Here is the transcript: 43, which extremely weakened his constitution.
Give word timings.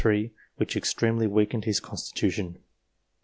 43, 0.01 0.33
which 0.55 0.75
extremely 0.75 1.27
weakened 1.27 1.65
his 1.65 1.79
constitution. 1.79 2.57